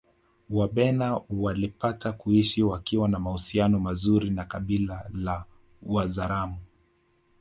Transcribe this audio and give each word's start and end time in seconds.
Wabena 0.49 1.21
walipata 1.29 2.11
kuishi 2.11 2.63
wakiwa 2.63 3.07
na 3.09 3.19
mahusiano 3.19 3.79
mazuri 3.79 4.29
na 4.29 4.45
kabila 4.45 5.09
la 5.13 5.43
Wazaramo 5.83 6.57